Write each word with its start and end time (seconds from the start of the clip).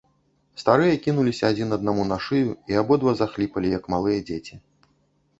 Старыя 0.61 0.93
кінуліся 1.07 1.43
адзін 1.51 1.75
аднаму 1.75 2.05
на 2.11 2.17
шыю 2.27 2.53
і 2.73 2.79
абодва 2.83 3.13
захліпалі, 3.19 3.67
як 3.77 3.83
малыя 3.95 4.23
дзеці. 4.31 4.55